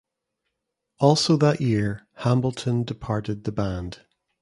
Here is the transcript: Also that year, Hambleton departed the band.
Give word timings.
Also 0.97 1.37
that 1.37 1.61
year, 1.61 2.07
Hambleton 2.23 2.83
departed 2.83 3.43
the 3.43 3.51
band. 3.51 4.03